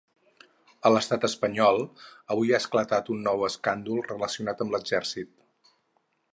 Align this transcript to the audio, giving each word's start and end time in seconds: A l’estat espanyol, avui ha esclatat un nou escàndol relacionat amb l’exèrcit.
A 0.89 0.91
l’estat 0.93 1.27
espanyol, 1.29 1.77
avui 2.37 2.55
ha 2.55 2.61
esclatat 2.63 3.13
un 3.17 3.21
nou 3.29 3.45
escàndol 3.51 4.03
relacionat 4.11 4.67
amb 4.67 4.77
l’exèrcit. 4.77 5.35